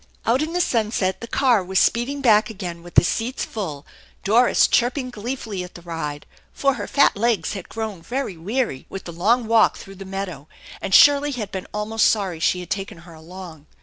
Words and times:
Out 0.25 0.41
in 0.41 0.53
the 0.53 0.61
sunset 0.61 1.21
the 1.21 1.27
car 1.27 1.63
was 1.63 1.77
speeding 1.77 2.21
back 2.21 2.49
again 2.49 2.81
with 2.81 2.95
THE 2.95 3.01
ENCHANTED 3.01 3.53
BARN 3.53 3.67
151 4.25 4.49
the 4.49 4.53
seats 4.55 4.65
full, 4.65 4.67
Doris 4.67 4.67
chirping 4.67 5.11
gleefully 5.11 5.63
at 5.63 5.75
the 5.75 5.83
ride, 5.83 6.25
for 6.51 6.73
her 6.73 6.87
fat 6.87 7.15
legs 7.15 7.53
had 7.53 7.69
grown 7.69 8.01
very 8.01 8.35
weary 8.35 8.87
with 8.89 9.03
the 9.03 9.13
long 9.13 9.45
walk 9.45 9.77
through 9.77 9.93
the 10.01 10.05
meadow 10.05 10.47
and 10.81 10.95
Shirley 10.95 11.33
had 11.33 11.51
been 11.51 11.67
almost 11.71 12.07
sorry 12.07 12.39
she 12.39 12.61
had 12.61 12.71
taken 12.71 12.97
her 13.05 13.13
along. 13.13 13.67